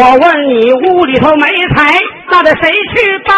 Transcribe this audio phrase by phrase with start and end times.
[0.00, 1.92] 我问你屋里头没柴，
[2.30, 3.34] 那得谁去倒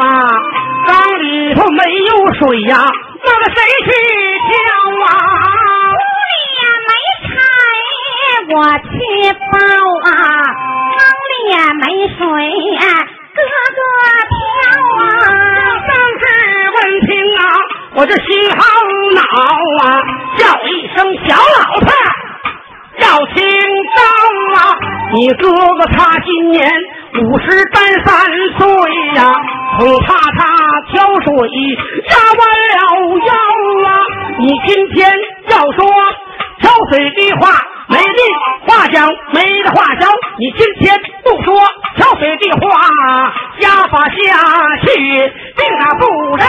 [0.00, 0.40] 啊？
[0.86, 2.78] 缸里头没有水呀、
[3.22, 3.90] 那得谁去
[4.48, 4.56] 挑
[5.04, 5.06] 啊？
[5.92, 6.90] 屋里呀没
[7.28, 7.36] 柴，
[8.56, 8.56] 我
[8.88, 8.88] 去
[9.52, 9.54] 包
[10.08, 10.10] 啊；
[10.96, 11.84] 缸里也没
[12.16, 12.24] 水
[12.76, 12.82] 呀，
[13.34, 13.38] 哥
[13.76, 13.78] 哥
[14.32, 14.40] 挑
[14.96, 15.04] 啊。
[15.88, 16.24] 当时
[16.72, 17.40] 闻听啊，
[17.96, 18.56] 我这心好
[19.14, 19.20] 恼
[19.84, 20.00] 啊，
[20.38, 20.66] 叫一
[20.96, 20.96] 声
[21.28, 21.86] 小老婆，
[22.96, 23.44] 要听
[23.94, 24.00] 到
[24.56, 24.58] 啊，
[25.14, 26.68] 你哥哥他今年
[27.22, 28.68] 五十单三岁
[29.14, 29.32] 呀、
[29.78, 30.44] 恐怕他
[30.92, 31.26] 挑水
[32.10, 32.78] 压弯了
[33.26, 33.32] 腰
[33.88, 33.90] 啊，
[34.38, 35.10] 你今天
[35.50, 35.86] 要说
[36.60, 37.48] 挑水的话。
[37.90, 38.04] 没的
[38.66, 40.10] 话讲，没的话讲。
[40.36, 40.94] 你今天
[41.24, 41.58] 不说
[41.96, 42.68] 挑水的话，
[43.58, 44.92] 家法下去，
[45.56, 46.04] 定打不
[46.36, 46.44] 着，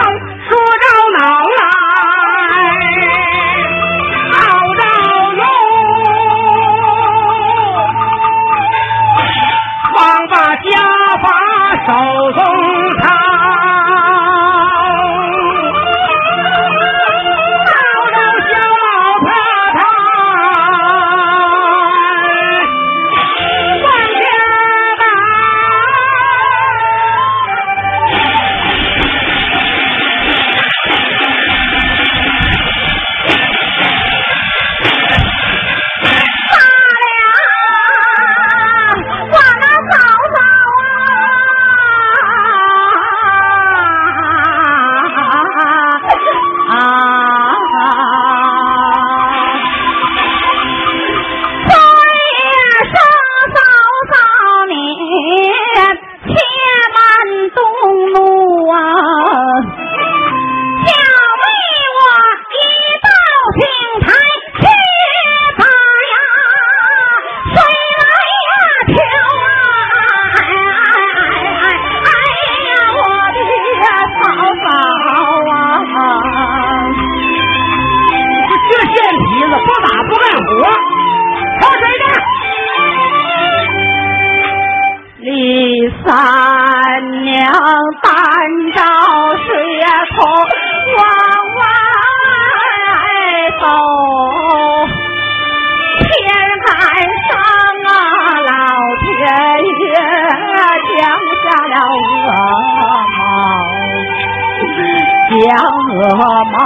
[106.01, 106.57] 鹅毛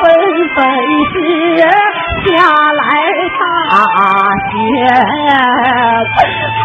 [0.00, 0.02] 纷
[0.56, 0.58] 纷
[1.12, 1.14] 卸
[2.24, 2.28] 下
[2.80, 2.82] 来
[3.38, 3.42] 大
[4.50, 4.52] 雪。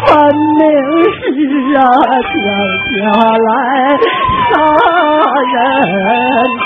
[0.07, 0.09] 分
[0.57, 0.61] 明
[1.13, 1.17] 是
[1.77, 1.81] 啊，
[2.39, 2.45] 降
[2.89, 2.97] 下
[3.38, 3.47] 来
[4.49, 4.51] 杀
[5.53, 5.55] 人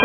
[0.00, 0.04] 刀。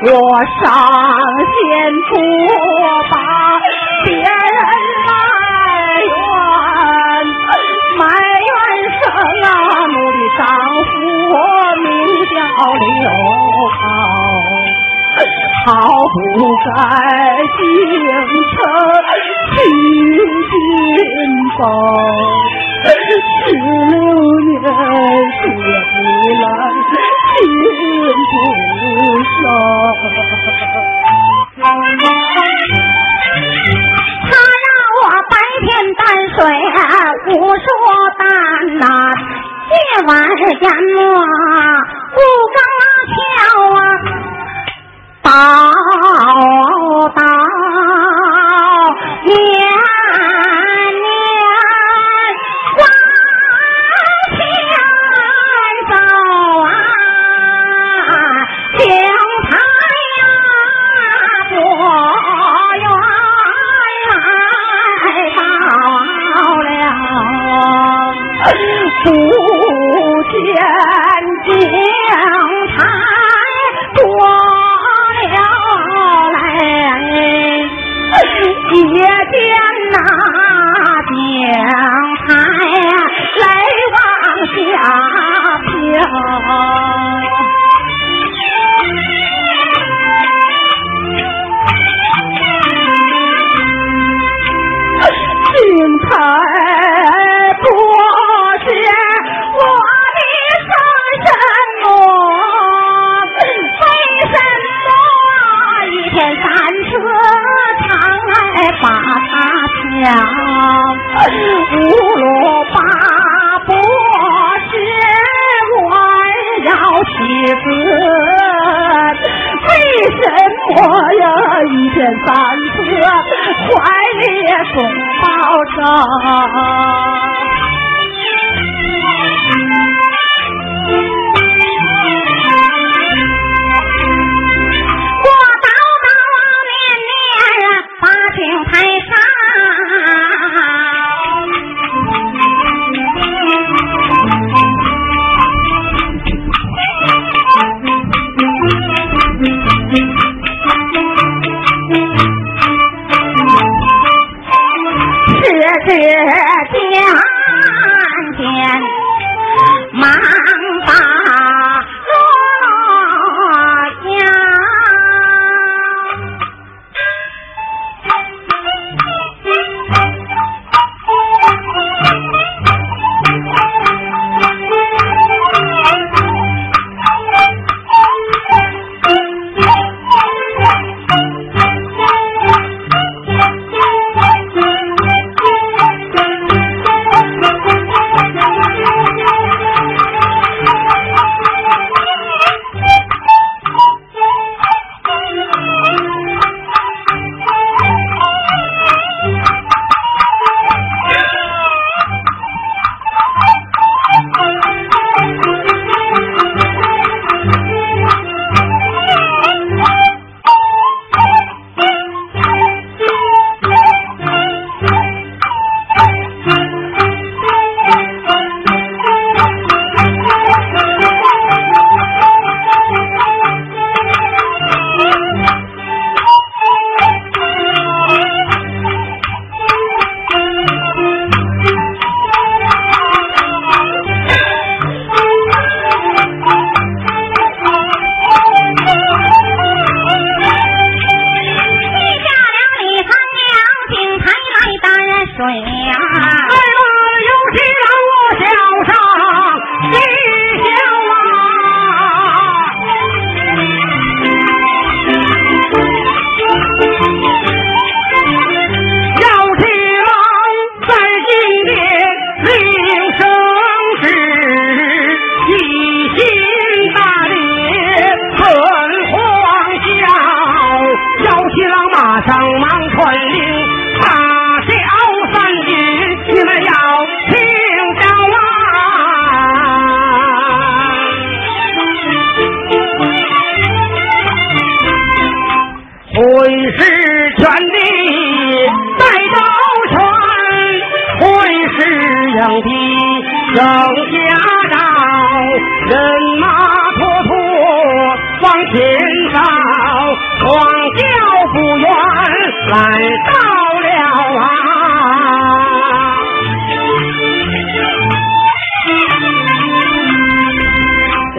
[0.00, 0.06] 我
[0.62, 0.64] 上
[1.52, 1.60] 前
[2.08, 2.10] 不
[3.10, 3.12] 把
[4.04, 4.28] 别人
[12.74, 13.12] 名叫刘。
[15.66, 15.70] 好
[16.08, 16.16] 不
[16.64, 16.66] 该
[17.58, 17.60] 京
[18.48, 18.56] 城
[19.52, 19.56] 去
[20.48, 20.54] 金
[21.58, 21.60] 宝，
[22.84, 23.62] 十六
[24.46, 25.40] 年学
[25.92, 25.96] 不
[26.40, 26.44] 来
[27.34, 27.36] 心
[28.30, 28.32] 不
[29.34, 29.36] 伤。
[34.22, 34.30] 他
[34.64, 36.00] 让我白天担
[36.34, 36.38] 水，
[37.34, 37.66] 午说
[38.16, 38.22] 担
[38.78, 38.82] 呐，
[39.68, 40.98] 夜晚是淹没
[42.18, 42.22] 五
[42.54, 42.58] 更
[43.14, 43.22] 桥
[43.78, 43.78] 啊。
[45.22, 45.30] 到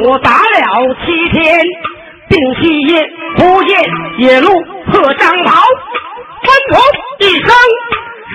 [0.01, 1.59] 我打了七天，
[2.29, 3.77] 定七夜，不见
[4.17, 4.49] 野鹿
[4.91, 5.61] 和张袍，
[6.43, 6.79] 吩咐
[7.19, 7.53] 一声。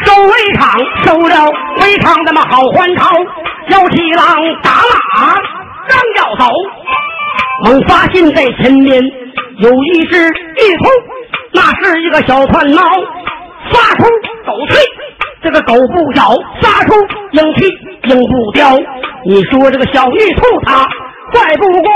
[0.05, 3.09] 收围场，收了围场，那么好还朝。
[3.69, 5.35] 姚七郎打马
[5.89, 6.53] 刚要走，
[7.65, 9.03] 猛发现在前面
[9.59, 10.91] 有一只玉兔，
[11.53, 12.83] 那是一个小窜猫，
[13.73, 14.05] 发出
[14.45, 14.77] 狗吠，
[15.43, 16.95] 这个狗不咬，发出
[17.33, 17.67] 鹰气，
[18.03, 18.77] 鹰不叼。
[19.27, 20.87] 你说这个小玉兔它
[21.33, 21.91] 怪不怪？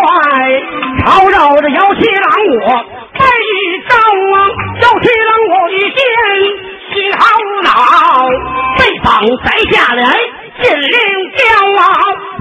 [1.00, 2.26] 吵扰着姚七郎
[2.60, 3.52] 我拜一
[3.88, 3.94] 招
[4.34, 4.36] 啊，
[4.82, 5.98] 姚七郎我一见。
[6.90, 7.20] 心好
[7.62, 7.68] 恼，
[8.78, 10.02] 被绑在下来，
[10.62, 10.90] 禁令
[11.36, 11.42] 交
[11.80, 11.84] 啊！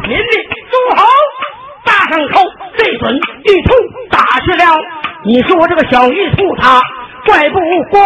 [0.03, 0.23] 民民
[0.71, 1.05] 诸侯，
[1.83, 2.41] 大声吼，
[2.77, 3.13] 这准
[3.43, 3.75] 玉兔
[4.09, 4.63] 打去了。
[5.25, 6.81] 你说这个小玉兔他
[7.25, 7.59] 怪不
[7.91, 7.99] 怪？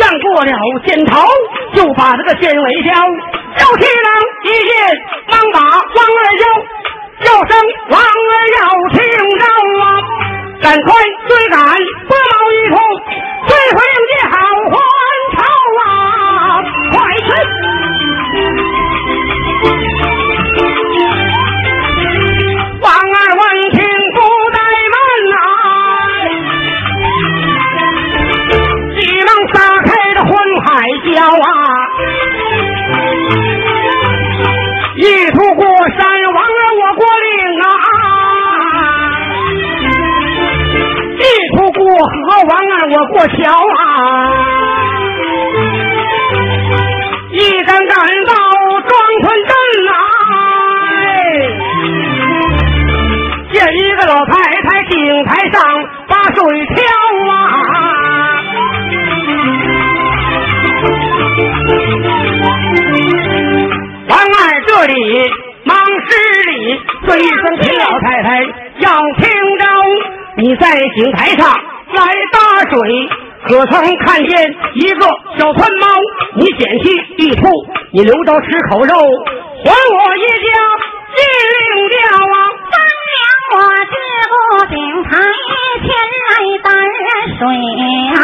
[0.00, 0.50] 让过了
[0.84, 1.22] 箭头，
[1.74, 2.90] 就把这个箭尾交。
[2.90, 4.08] 姚七郎
[4.42, 4.74] 一见，
[5.30, 6.44] 忙把王二叫，
[7.24, 7.50] 叫声
[7.90, 8.60] 王儿要
[8.92, 8.98] 听
[9.38, 9.46] 招
[9.82, 9.84] 啊！
[10.62, 10.94] 赶快
[11.28, 11.58] 追赶
[12.08, 12.78] 拨毛一通，
[13.48, 14.34] 追回令箭好
[14.70, 15.01] 话。
[70.94, 73.08] 井台上来打水。
[73.44, 75.04] 可曾看见一个
[75.36, 75.86] 小窜猫？
[76.36, 77.48] 你捡去一兔，
[77.92, 78.94] 你留着吃口肉，
[79.64, 80.46] 还我一家
[81.14, 81.18] 金
[81.88, 82.36] 吊啊！
[82.70, 82.74] 三
[83.10, 83.20] 娘，
[83.50, 83.58] 我
[83.90, 83.94] 这
[84.30, 85.10] 个顶台
[85.82, 85.90] 前
[86.28, 86.30] 来
[86.62, 86.70] 打
[87.36, 87.40] 水
[88.14, 88.16] 啊，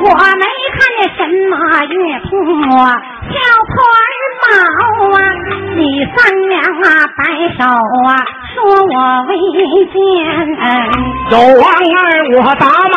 [0.00, 0.44] 我没
[0.74, 1.94] 看见什么玉
[2.28, 2.30] 兔
[2.76, 2.84] 啊
[3.30, 3.36] 小
[3.70, 3.72] 窜
[4.42, 4.48] 猫
[5.16, 5.16] 啊！
[5.76, 5.80] 你
[6.16, 6.18] 三
[6.48, 7.20] 娘啊，摆
[7.56, 7.62] 手
[8.08, 8.10] 啊，
[8.58, 8.96] 说我
[9.28, 9.30] 未
[9.92, 9.96] 见。
[11.30, 12.02] 有王儿，
[12.36, 12.96] 我打马。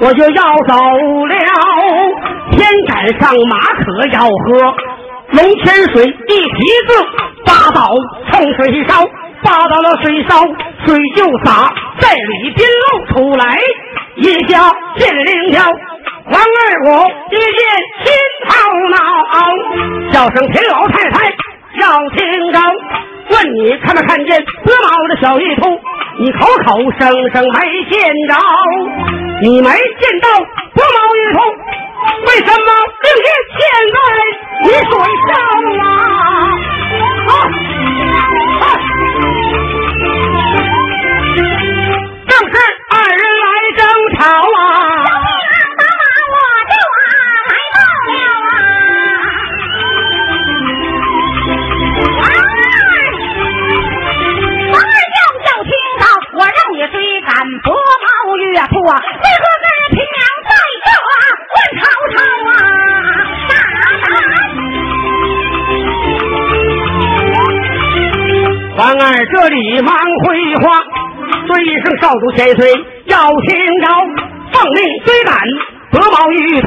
[0.00, 0.74] 我就要走
[1.26, 1.34] 了，
[2.50, 4.74] 天赶上马可要喝
[5.30, 6.52] 龙泉水，一提
[6.88, 6.90] 子
[7.44, 7.94] 八宝
[8.30, 9.04] 冲水烧，
[9.44, 10.44] 八到了水烧，
[10.84, 13.60] 水就洒在里边露出来，
[14.16, 15.62] 一下见灵条。
[16.32, 17.60] 王二我一见
[18.02, 18.12] 心
[18.48, 18.50] 头
[18.90, 18.96] 恼，
[20.10, 21.30] 叫声田老太太
[21.78, 22.58] 要听着，
[23.30, 25.80] 问你看没看见多毛的小玉兔？
[26.18, 27.58] 你口口声声没
[27.90, 28.34] 见着。
[29.42, 31.38] 你没见到多毛玉兔，
[32.26, 32.66] 为什么
[33.02, 33.60] 今天现
[33.92, 33.96] 在
[34.64, 34.92] 你水
[35.28, 35.30] 上
[35.80, 35.86] 啊？
[42.28, 42.54] 正是
[42.90, 43.44] 二人来
[43.76, 43.80] 争
[44.16, 44.20] 吵
[44.58, 44.60] 啊！
[58.86, 60.50] 啊，为何二平娘在
[60.84, 61.12] 这啊？
[61.54, 62.16] 问曹操
[62.48, 62.50] 啊，
[63.48, 63.52] 大
[64.02, 64.06] 胆。
[68.76, 69.90] 王二这里忙
[70.24, 70.24] 回
[70.56, 70.64] 话，
[71.46, 71.50] 追
[71.82, 72.60] 声少主千岁
[73.06, 73.48] 要听
[73.80, 73.86] 着，
[74.52, 75.30] 奉命追赶，
[75.92, 76.66] 得宝玉兔，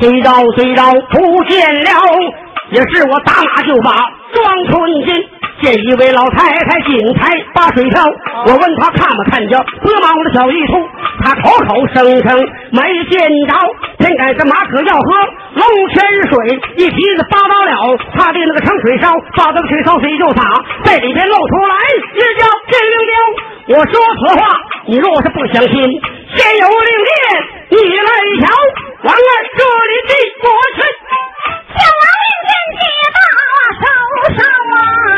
[0.00, 1.90] 追到追到不见了，
[2.70, 3.92] 也是我打马就把
[4.32, 4.72] 庄春
[5.06, 5.37] 心。
[5.60, 8.04] 见一位老太太井台把水挑，
[8.46, 10.72] 我问她看没看见多毛的小玉兔，
[11.24, 12.38] 她口口声声
[12.70, 13.54] 没见着。
[13.98, 15.10] 偏赶上马可要喝
[15.54, 20.42] 龙泉水，一提子扒到了，他的那个盛水烧，扒到水烧水就洒，
[20.84, 21.74] 在里边露出来，
[22.14, 23.76] 一叫天灵雕。
[23.76, 24.46] 我说此话，
[24.86, 25.74] 你若是不相信，
[26.36, 27.18] 先有令箭，
[27.70, 28.10] 你来
[28.46, 28.54] 瞧。
[29.02, 29.18] 王二
[29.56, 30.80] 这里递过去，
[31.74, 32.82] 小王令箭接
[33.16, 33.18] 到
[33.80, 33.84] 手
[34.38, 34.40] 上
[34.72, 35.17] 啊。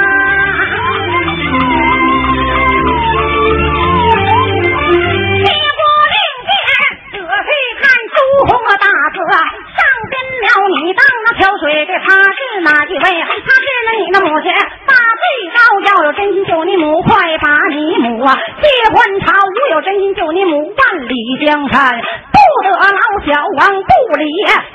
[10.68, 13.00] 你当那挑水的，他是哪一位？
[13.00, 14.52] 他是那你的母亲，
[14.86, 22.00] 大最高要有真心救你母，快把你母啊结婚朝，无有真心救你母，万里江山
[22.32, 22.84] 不得老
[23.26, 24.26] 小王不理，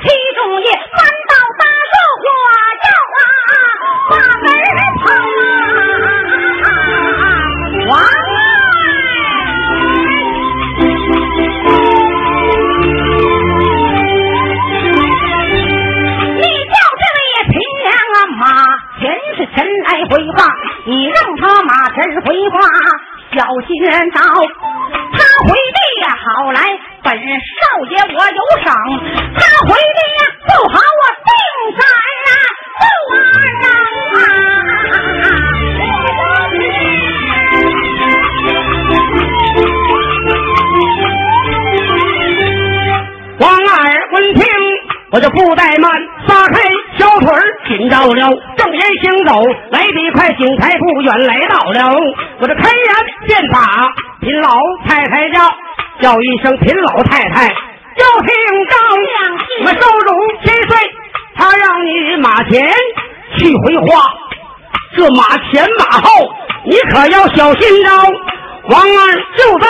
[0.04, 2.26] 七中夜翻到大寿花
[2.84, 3.65] 照啊！
[23.84, 24.20] 小心着。
[25.12, 26.60] 他回避呀，好来，
[27.04, 27.20] 本少
[27.90, 28.68] 爷我有赏；
[29.36, 31.30] 他回避呀，不好，我定
[31.78, 31.82] 在
[32.26, 32.30] 啊
[32.82, 32.86] 啊！
[43.40, 43.74] 王二
[44.14, 44.44] 闻听，
[45.12, 45.92] 我就不怠慢，
[46.28, 46.56] 撒开
[46.98, 47.28] 小腿
[47.68, 48.22] 紧着了。
[48.58, 51.94] 正言行走，来得快，景台不远来到了。
[52.40, 52.70] 我这开
[56.06, 58.30] 叫一声贫老太太，要听
[58.70, 58.78] 到。
[59.64, 60.78] 我收容千岁，
[61.36, 62.64] 他让你马前
[63.36, 64.06] 去回话，
[64.96, 66.32] 这马前马后，
[66.66, 67.90] 你可要小心着。
[68.70, 69.66] 王二就在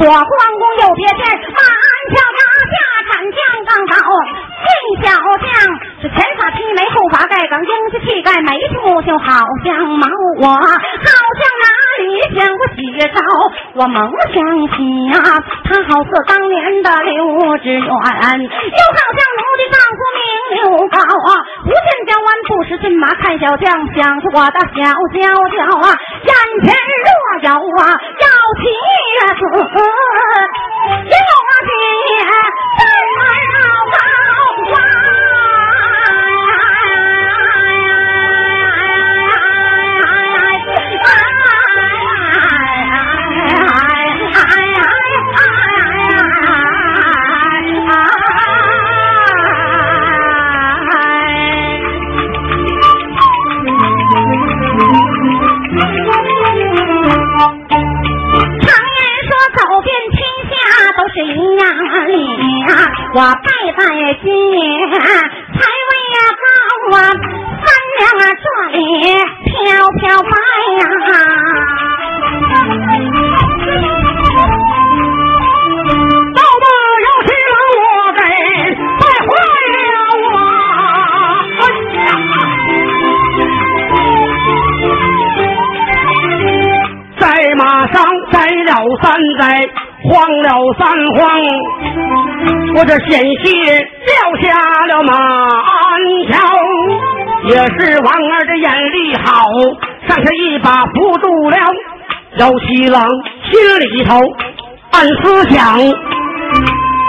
[0.00, 1.60] 左关公右别剑，满
[2.08, 2.40] 挑马
[2.72, 4.00] 下产将刚到，
[4.64, 5.12] 进小
[5.44, 5.44] 将
[6.00, 10.08] 是前发披眉后发盖梗，英气气概眉目就好像毛，
[10.40, 11.68] 我好像哪
[12.00, 12.32] 里。
[12.32, 12.80] 见过几
[13.12, 13.20] 招，
[13.74, 14.40] 我猛想
[14.72, 15.20] 起呀，
[15.68, 20.24] 他好似当年的刘志远，又好像奴的丈夫名
[20.56, 21.28] 刘高啊。
[21.62, 24.80] 不见江湾不识骏马，看小将想着我的小
[25.12, 25.92] 娇娇啊。
[26.24, 26.32] 眼
[26.64, 27.10] 前若
[27.42, 28.00] 有啊，
[29.50, 29.90] 要
[92.80, 96.00] 我这险些掉下了马鞍
[96.32, 96.40] 桥，
[97.44, 99.44] 也是王二的眼力好，
[100.08, 101.58] 上下一把扶住了。
[102.38, 103.06] 姚七郎
[103.44, 104.18] 心里头
[104.92, 105.78] 暗思想，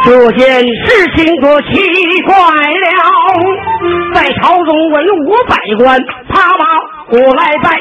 [0.04, 4.14] 这件事情可奇怪了。
[4.14, 6.66] 在朝中文武百官，他把
[7.12, 7.80] 我来拜，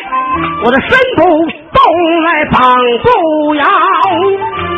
[0.64, 1.24] 我的身土
[1.72, 1.80] 都
[2.22, 2.62] 来绑
[3.02, 3.64] 不摇。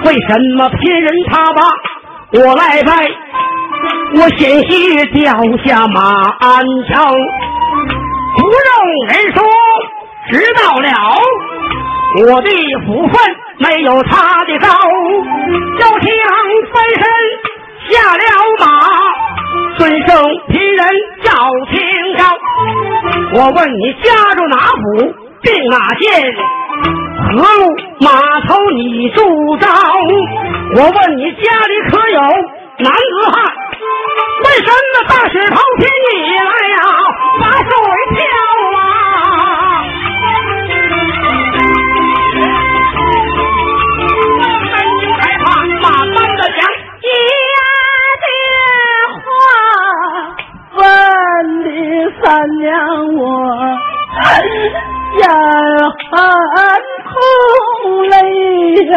[0.06, 1.60] 为什么骗人他把？
[2.34, 2.92] 我来拜，
[4.14, 5.30] 我险些掉
[5.66, 6.00] 下马
[6.40, 7.12] 鞍桥，
[8.38, 8.70] 不用
[9.08, 9.44] 人说，
[10.30, 10.88] 知道了。
[12.24, 12.50] 我的
[12.86, 14.66] 福分没有他的高，
[15.78, 16.00] 要想
[16.72, 17.04] 翻身
[17.90, 18.24] 下了
[18.60, 18.64] 马，
[19.76, 20.86] 尊圣贫人
[21.22, 21.30] 赵
[21.70, 21.78] 清
[22.16, 22.24] 昭。
[23.34, 26.34] 我问你家住哪府，定哪县？
[27.22, 27.62] 何路
[28.00, 28.06] 码
[28.46, 29.20] 头你住
[29.58, 29.66] 着？
[30.74, 32.20] 我问你家里可有
[32.78, 32.94] 男子
[33.30, 33.34] 汉？
[34.44, 35.80] 为什么大石头拼
[36.10, 36.76] 你来呀？
[37.40, 37.68] 把水
[38.14, 38.20] 漂
[38.78, 38.80] 啊！
[44.70, 46.60] 真就害怕，慢慢的讲。
[47.02, 47.04] 一
[48.22, 48.26] 的
[49.22, 49.28] 话，
[50.76, 50.80] 问
[51.64, 51.66] 你
[52.22, 52.24] 三
[52.58, 52.66] 娘
[53.14, 53.22] 我
[55.18, 55.28] 眼
[56.10, 57.12] 含痛
[58.08, 58.16] 泪
[58.86, 58.92] 呀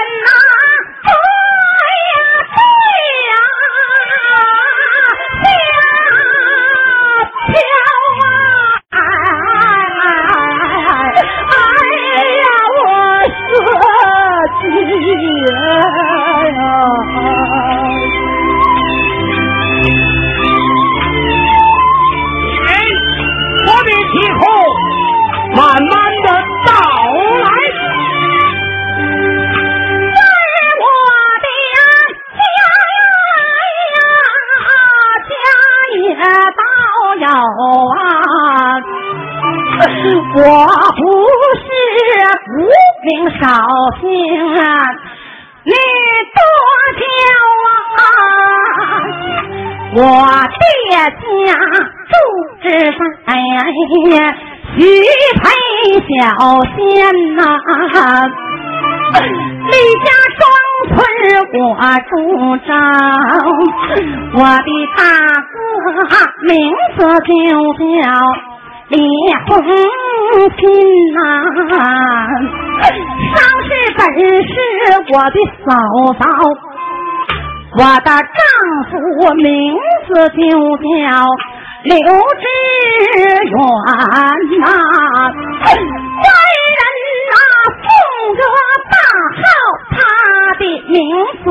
[67.13, 67.85] 就叫
[68.89, 68.97] 李
[69.45, 69.47] 红
[70.57, 70.61] 心
[71.13, 71.19] 呐，
[73.35, 74.01] 伤势本
[74.47, 74.51] 是
[75.13, 75.69] 我的嫂
[76.19, 76.21] 嫂，
[77.77, 78.17] 我的丈
[78.89, 78.91] 夫
[79.35, 79.45] 名
[80.07, 80.41] 字就
[80.81, 80.89] 叫
[81.83, 82.43] 刘志
[83.43, 83.55] 远
[84.59, 84.65] 呐，
[85.61, 85.65] 为
[86.79, 86.81] 人
[87.29, 87.33] 呐
[87.77, 87.85] 奉
[88.35, 88.41] 个
[88.89, 88.93] 大
[89.37, 89.45] 号，
[89.91, 89.95] 他
[90.57, 90.97] 的名
[91.43, 91.45] 字。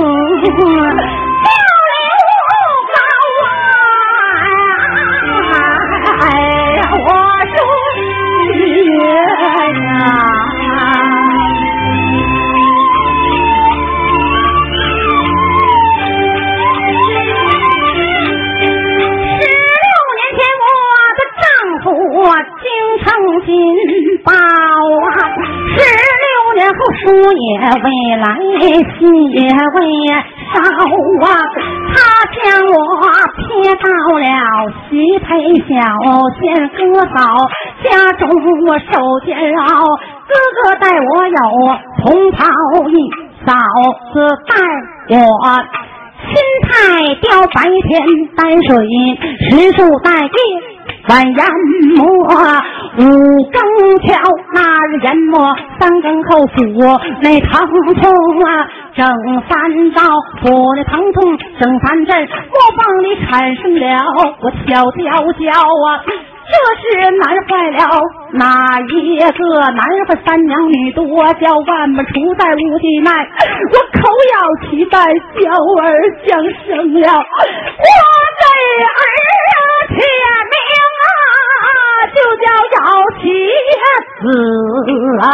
[27.63, 28.27] 未来，
[28.99, 29.79] 媳也未
[30.53, 31.29] 少啊！
[31.95, 31.95] 他
[32.35, 32.75] 将我
[33.37, 33.41] 撇
[33.77, 33.85] 到
[34.19, 34.27] 了
[34.89, 35.27] 西配
[35.69, 35.71] 小
[36.41, 36.81] 仙哥
[37.15, 37.17] 嫂
[37.85, 37.87] 家
[38.19, 38.23] 中，
[38.67, 38.91] 我受
[39.25, 39.65] 煎熬。
[40.27, 41.39] 哥哥待我有
[42.03, 42.39] 同袍
[42.89, 42.93] 义，
[43.47, 43.51] 嫂
[44.13, 44.15] 子
[44.49, 44.51] 待
[45.17, 45.19] 我
[46.27, 46.31] 心
[46.63, 46.71] 态
[47.21, 47.57] 雕白
[47.89, 47.91] 天
[48.37, 48.71] 担水，
[49.51, 50.35] 实属待地。
[51.09, 51.37] 晚烟
[51.97, 51.99] 没，
[52.99, 53.57] 五更
[54.05, 54.13] 敲，
[54.53, 55.39] 那日淹没，
[55.81, 56.53] 三更后府
[57.23, 57.51] 那疼
[57.95, 58.13] 痛
[58.45, 59.07] 啊，正
[59.49, 59.51] 三
[59.95, 60.03] 道
[60.43, 63.83] 府那疼痛正三阵，我帮你产生了
[64.43, 65.09] 我小娇
[65.41, 65.49] 娇
[65.89, 66.05] 啊，
[66.45, 66.53] 这
[66.83, 67.81] 是难坏了
[68.33, 69.23] 哪一个
[69.71, 71.03] 难坏三娘女多
[71.41, 73.11] 娇万般出在无地奈，
[73.73, 74.37] 我口要
[74.69, 74.99] 期待
[75.41, 75.49] 娇
[75.81, 75.83] 儿
[76.27, 77.91] 降生了，我
[78.37, 78.45] 的
[78.85, 79.57] 儿啊，
[79.89, 80.62] 天命。
[82.15, 82.47] 就叫
[82.77, 82.79] 姚
[83.21, 83.25] 妻
[84.21, 84.25] 子
[85.23, 85.27] 啊，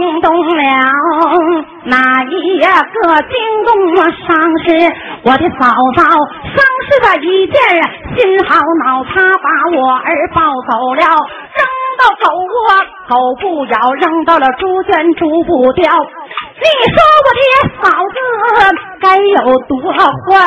[0.00, 0.62] 惊动了
[1.84, 2.64] 哪一个
[3.28, 3.36] 惊
[3.66, 4.28] 动了丧
[4.64, 4.72] 尸？
[5.24, 6.02] 我的嫂嫂
[6.56, 7.54] 丧尸的一件
[8.16, 8.16] 心
[8.48, 11.60] 好恼，他把我儿抱走了，扔
[11.98, 12.66] 到狗窝，
[13.10, 15.82] 狗不咬；扔到了猪圈，猪不叼。
[16.62, 16.96] 你说
[17.26, 17.42] 我的
[17.82, 18.16] 嫂子
[19.00, 20.38] 该有多坏？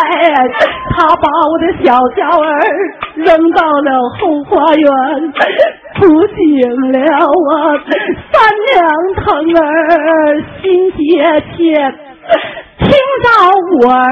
[0.95, 2.47] 他把我的小娇儿
[3.15, 4.88] 扔到了后花园，
[5.99, 7.54] 不行了啊！
[8.32, 8.34] 三
[8.71, 8.73] 娘
[9.17, 9.26] 疼
[9.60, 10.97] 儿心切
[11.52, 11.58] 切，
[12.84, 12.91] 听
[13.24, 13.30] 到
[13.82, 14.04] 我儿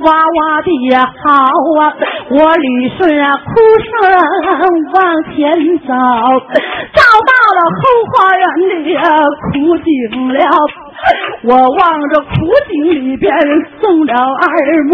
[0.00, 0.68] 哇哇的
[1.22, 1.30] 嚎
[1.80, 1.80] 啊，
[2.30, 3.50] 我捋顺啊哭
[3.84, 3.90] 声
[4.92, 4.96] 往
[5.34, 5.34] 前
[5.86, 5.90] 走，
[6.92, 7.80] 找到了后
[8.10, 8.44] 花园
[8.84, 8.96] 里
[9.52, 9.88] 苦井
[10.34, 10.38] 了。
[11.42, 12.26] 我望着苦
[12.68, 13.30] 井里边
[13.80, 14.44] 送了二
[14.84, 14.92] 目，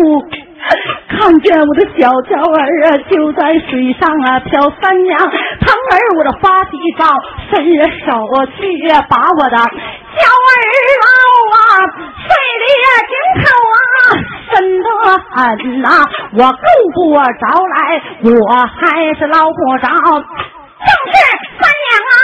[1.09, 4.61] 看见我的小娇儿啊就在水上啊漂。
[4.81, 7.05] 三娘疼儿，我的发喜照，
[7.51, 7.64] 伸
[8.01, 8.07] 手
[8.57, 8.59] 去
[9.09, 10.61] 把我的娇儿
[11.03, 11.07] 捞
[11.57, 11.59] 啊，
[12.27, 12.29] 水
[12.61, 12.64] 里
[13.11, 13.12] 井
[13.44, 13.79] 头啊
[14.53, 14.88] 深得
[15.31, 15.35] 很
[15.83, 15.88] 呐，
[16.38, 17.44] 我够不着
[17.77, 17.79] 来，
[18.23, 18.31] 我
[18.66, 19.88] 还是捞不着。
[20.81, 21.14] 正是
[21.59, 22.16] 三娘啊，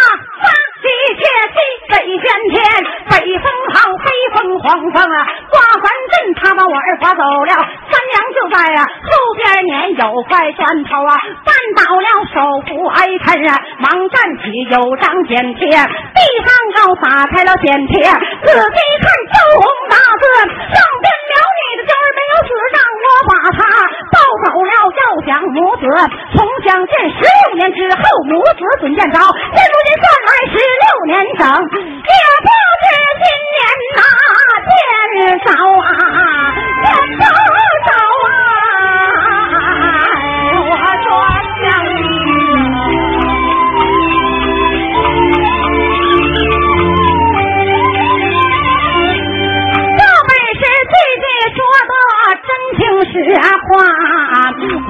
[0.86, 1.22] 一切
[1.52, 1.56] 气
[1.88, 2.62] 北天天，
[3.10, 5.18] 北风好，黑风黄风啊，
[5.50, 7.52] 刮翻阵，他把我儿刮走了。
[7.86, 11.14] 三娘就在啊后边撵有块砖头啊，
[11.46, 18.02] 绊倒了手扶挨 thân 啊，忙站起有张剪贴，地上高撒开了剪贴，
[18.44, 20.24] 仔细看周红大字，
[20.74, 23.58] 上边了你的娇儿没有死，让我把他
[24.12, 25.84] 抱走了，要想母子
[26.34, 28.42] 重相见，十六年之后母。
[28.56, 31.50] 子准见着，现如今算来十六年整，也
[32.42, 32.48] 不
[32.82, 32.84] 知
[33.22, 33.58] 今年
[33.96, 33.98] 哪
[34.66, 34.70] 天
[35.44, 35.48] 早
[35.80, 35.84] 啊，
[36.82, 36.84] 天
[37.18, 37.22] 早
[37.86, 37.88] 早
[38.26, 38.30] 啊！
[40.68, 40.70] 我
[41.02, 41.06] 说
[41.62, 41.64] 相
[49.96, 51.24] 这本是句句
[51.56, 51.92] 说的
[52.46, 52.80] 真情
[53.12, 53.14] 实
[53.66, 53.74] 话，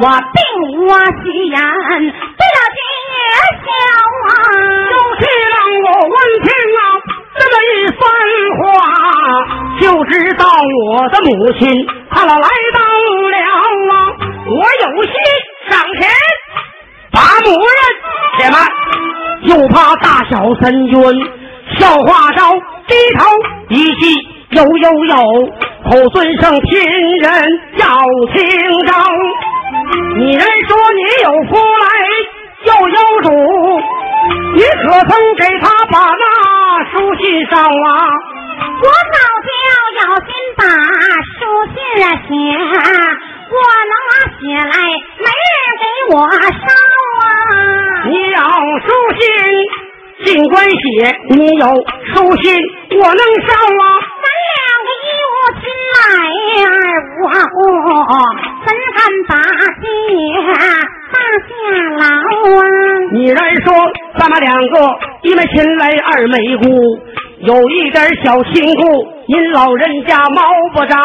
[0.00, 0.36] 我并
[0.72, 2.78] 无戏言，对了今
[3.12, 3.14] 夜
[3.62, 3.66] 笑
[4.26, 4.28] 啊。
[4.90, 5.20] 有气
[5.52, 6.80] 让我闻听啊，
[7.36, 8.00] 这么一番
[8.60, 8.64] 话，
[9.80, 10.44] 就知道
[10.86, 12.80] 我的母亲她老来到
[13.30, 13.36] 了
[13.92, 13.94] 啊。
[14.48, 15.12] 我有心
[15.68, 16.08] 上前
[17.10, 17.78] 把母人
[18.38, 18.56] 且慢，
[19.42, 20.94] 又怕大小三军
[21.78, 22.40] 笑话着
[22.86, 23.24] 低头
[23.68, 24.14] 一记。
[24.50, 25.16] 有有有，
[25.84, 26.80] 后尊上亲
[27.18, 27.30] 人
[27.76, 27.86] 要
[28.32, 28.36] 听
[28.86, 28.92] 着。
[30.16, 31.84] 你人说你有福来，
[32.64, 33.28] 又有主，
[34.56, 36.24] 你可曾给他把那
[36.90, 37.92] 书信上啊？
[38.80, 39.48] 我早就
[40.00, 40.64] 要心把
[41.36, 41.38] 书
[41.74, 42.32] 信写，
[43.52, 43.54] 我
[43.92, 43.94] 能
[44.40, 44.74] 写来
[45.18, 46.64] 没人给我烧
[47.20, 47.22] 啊。
[48.08, 48.40] 你要
[48.80, 48.88] 书
[49.20, 49.22] 信，
[50.24, 50.74] 尽管写，
[51.28, 51.66] 你有
[52.14, 52.44] 书信，
[52.98, 53.84] 我能烧啊。
[54.22, 54.24] 咱
[54.56, 56.00] 两个一无亲来
[56.64, 56.72] 儿
[57.20, 57.68] 我我
[58.64, 58.66] 怎
[58.96, 59.30] 敢把
[59.82, 59.84] 爹
[60.56, 60.56] 放
[61.48, 61.50] 下
[61.96, 62.04] 牢
[62.58, 62.62] 啊？
[63.12, 63.74] 你然说
[64.18, 64.74] 咱们两个
[65.22, 66.64] 一门亲来二没故，
[67.40, 70.42] 有一点小情故，您老人家猫
[70.74, 70.96] 不着。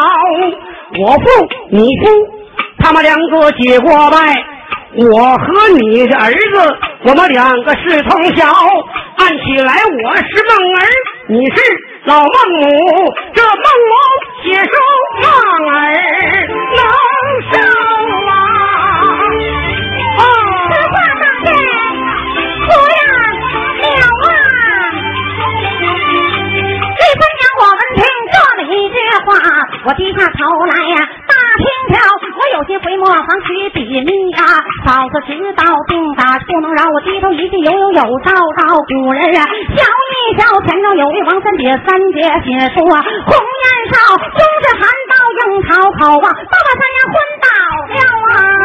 [1.00, 1.24] 我父
[1.70, 2.04] 你夫，
[2.78, 4.16] 他们两个结过拜，
[4.96, 8.46] 我和你的儿子，我们两个是从小。
[9.16, 10.80] 按起来我是孟儿，
[11.28, 11.56] 你是
[12.04, 12.26] 老孟
[12.60, 12.64] 母，
[13.32, 13.92] 这孟母。
[14.42, 14.64] 写书
[15.22, 15.24] 望
[15.72, 15.78] 儿
[28.72, 29.36] 一句话，
[29.86, 30.96] 我低下头来呀，
[31.28, 32.00] 打听条，
[32.38, 34.42] 我有心回磨房去比密呀。
[34.84, 39.44] 嫂子知道病打不能饶，我低头一句有有有招招，古人啊，
[39.76, 47.48] 笑一笑，前头有位王三姐，三姐写书啊，红颜少，终是含刀樱桃口啊，把我三娘昏倒
[47.92, 47.96] 了
[48.34, 48.61] 啊。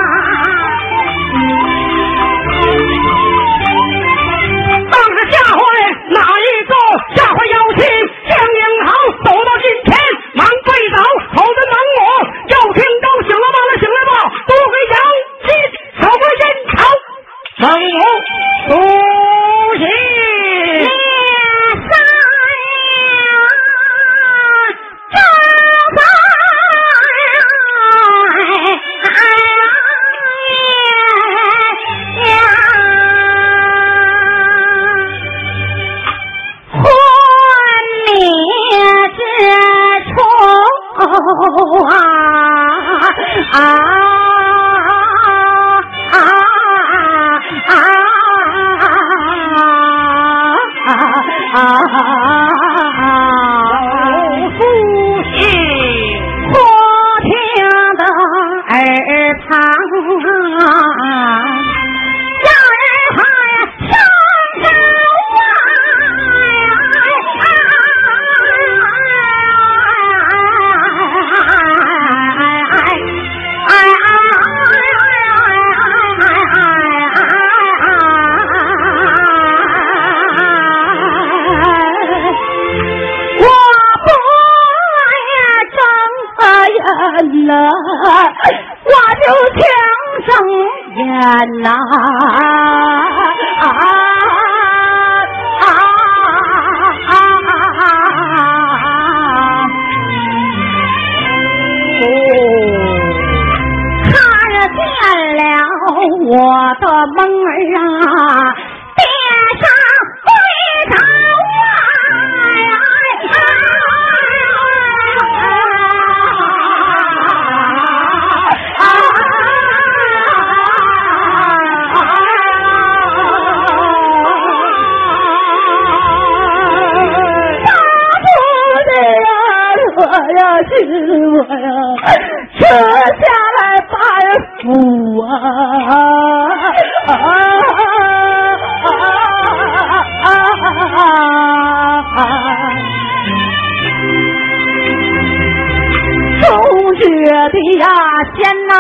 [147.49, 147.87] 的呀，
[148.35, 148.73] 天呐，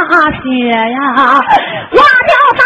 [0.43, 0.99] 雪呀，
[1.91, 2.61] 挖掉大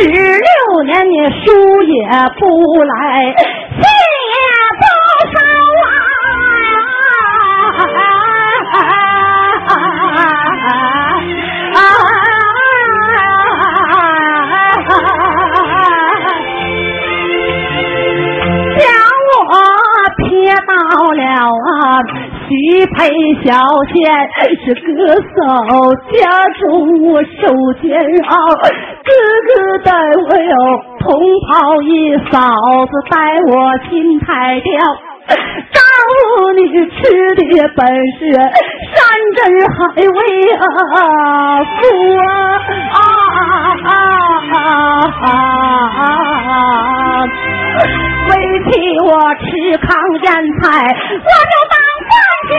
[0.00, 2.06] 十六年你书也
[2.38, 2.46] 不
[2.84, 2.94] 来，
[3.34, 3.82] 信
[4.30, 4.38] 也
[4.78, 4.82] 不
[5.32, 5.36] 收
[5.82, 5.90] 啊！
[18.78, 18.80] 将
[19.34, 19.42] 我
[20.16, 20.24] 撇
[20.64, 20.70] 到
[21.10, 21.76] 了啊，
[22.48, 22.50] 许
[22.86, 22.96] 配
[23.44, 23.50] 小
[23.92, 23.96] 仙
[24.64, 24.88] 是哥
[25.34, 25.36] 嫂
[26.12, 26.16] 家
[26.60, 26.62] 中
[27.02, 27.36] 我受
[27.82, 27.84] 煎
[28.28, 28.32] 熬，
[29.08, 29.12] 哥
[29.48, 29.50] 哥
[29.84, 29.90] 带
[30.28, 30.54] 我有
[31.00, 31.06] 同
[31.48, 31.90] 袍一
[32.30, 32.36] 嫂
[32.84, 33.52] 子带我
[33.88, 34.70] 心太吊，
[35.72, 35.80] 丈
[36.18, 36.98] 夫你吃
[37.36, 37.40] 的
[37.74, 37.80] 本
[38.18, 38.20] 是
[38.92, 38.96] 山
[39.34, 39.38] 珍
[39.72, 40.18] 海味
[40.52, 40.60] 啊，
[41.64, 41.76] 福
[42.18, 42.20] 啊
[42.92, 42.96] 啊
[43.84, 43.90] 啊
[45.22, 45.24] 啊
[45.98, 47.24] 啊！
[48.28, 48.32] 为
[48.64, 48.68] 替
[49.00, 49.46] 我吃
[49.78, 49.88] 糠
[50.22, 50.26] 咽
[50.60, 50.62] 菜，
[51.14, 51.74] 我就当
[52.08, 52.12] 饭
[52.48, 52.52] 酒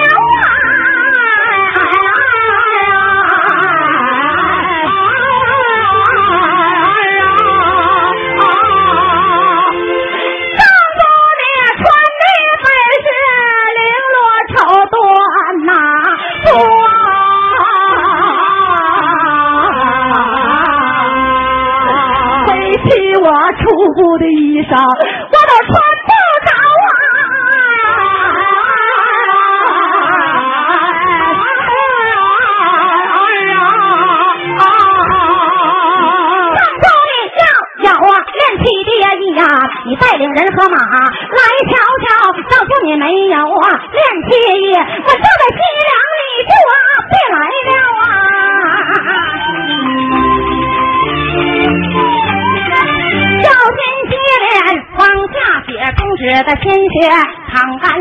[22.86, 22.90] 替
[23.22, 23.28] 我
[23.60, 23.64] 出
[23.94, 24.80] 布的衣裳。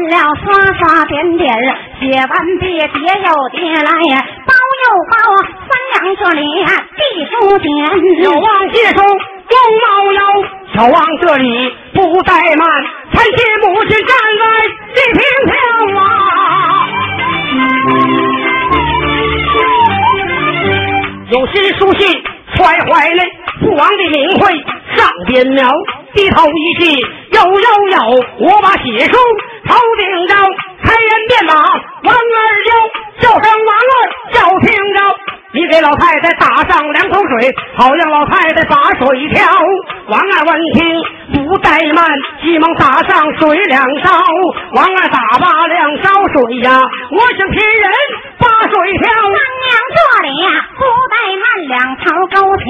[0.09, 0.46] 了，刷
[0.78, 1.54] 刷点点，
[2.00, 2.30] 写完
[2.61, 2.86] 毕，叠
[3.24, 3.90] 又叠来，
[4.46, 4.52] 包
[4.82, 5.14] 又包，
[5.66, 6.42] 三娘这里
[6.96, 7.00] 递
[7.30, 7.68] 书简，
[8.22, 9.52] 有望接收公
[9.82, 10.20] 猫腰，
[10.74, 11.46] 小王这里
[11.94, 12.66] 不怠慢，
[13.12, 14.42] 参见母亲站在
[14.94, 15.52] 地平平
[15.96, 16.00] 啊，
[21.30, 22.00] 有诗书信
[22.54, 22.56] 揣
[22.90, 23.20] 怀内，
[23.61, 24.64] 父王的名讳
[24.96, 25.70] 上边描。
[26.14, 26.96] 低头一记，
[27.32, 27.50] 有有
[27.90, 27.98] 有，
[28.40, 29.12] 我把写书
[36.01, 39.44] 太太打上两口水，好让老太太把水挑。
[40.09, 42.05] 王二闻听不怠慢，
[42.42, 44.11] 急忙打上水两勺。
[44.72, 46.80] 王二打罢两勺水呀，
[47.11, 47.86] 我想替人
[48.38, 49.09] 把水挑。
[49.09, 52.64] 三娘这里呀不怠慢，两槽枸杞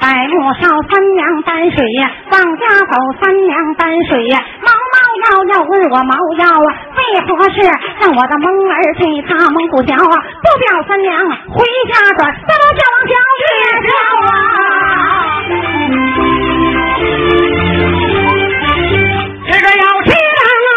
[0.00, 4.70] 百木烧三娘担水呀，往家走三娘担水呀，毛
[5.48, 7.60] 要问我毛要啊为何事
[8.00, 13.42] 让我的蒙儿替他蒙古瞧啊不表三娘回家转大王叫王小一
[13.86, 13.88] 瞧
[14.26, 14.30] 啊
[19.46, 20.72] 这个要听啊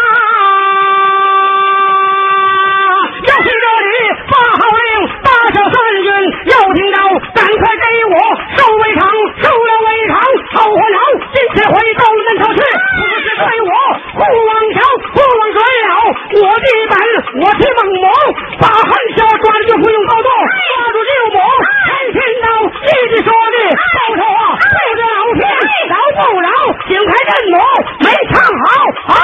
[3.22, 3.88] 要是这里
[4.28, 4.86] 发号令
[5.22, 6.06] 大小三军
[6.46, 6.96] 要听着
[7.34, 8.14] 赶快给我
[8.56, 9.00] 收围场
[9.42, 10.12] 收了围场
[10.52, 10.96] 后还有
[11.32, 12.60] 今天回到了南昌去
[13.34, 13.72] 对我
[14.14, 14.82] 不往强
[15.14, 15.90] 不往衰了
[16.34, 16.94] 我的本
[17.42, 18.06] 我是猛龙
[18.60, 20.28] 把汉霄抓住就不用暴动
[20.74, 21.36] 抓住六母
[21.84, 23.56] 开天刀弟弟说的
[23.94, 25.42] 报仇啊不着老天
[25.90, 26.48] 饶不饶？
[26.86, 27.58] 请开阵容
[28.00, 28.64] 没唱好
[29.08, 29.14] 好